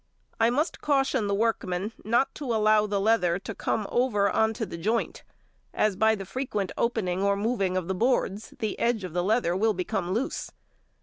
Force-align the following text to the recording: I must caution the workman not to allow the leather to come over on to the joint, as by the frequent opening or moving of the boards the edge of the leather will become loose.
I 0.39 0.49
must 0.49 0.81
caution 0.81 1.27
the 1.27 1.35
workman 1.35 1.91
not 2.03 2.33
to 2.33 2.45
allow 2.55 2.87
the 2.87 2.99
leather 2.99 3.37
to 3.37 3.53
come 3.53 3.85
over 3.91 4.31
on 4.31 4.51
to 4.55 4.65
the 4.65 4.75
joint, 4.79 5.23
as 5.75 5.95
by 5.95 6.15
the 6.15 6.25
frequent 6.25 6.71
opening 6.75 7.21
or 7.21 7.35
moving 7.35 7.77
of 7.77 7.87
the 7.87 7.93
boards 7.93 8.55
the 8.57 8.79
edge 8.79 9.03
of 9.03 9.13
the 9.13 9.23
leather 9.23 9.55
will 9.55 9.75
become 9.75 10.11
loose. 10.11 10.49